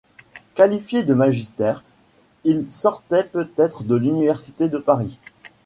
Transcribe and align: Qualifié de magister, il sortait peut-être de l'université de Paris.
Qualifié 0.55 1.03
de 1.03 1.13
magister, 1.13 1.75
il 2.43 2.65
sortait 2.65 3.23
peut-être 3.23 3.83
de 3.83 3.95
l'université 3.95 4.67
de 4.67 4.79
Paris. 4.79 5.19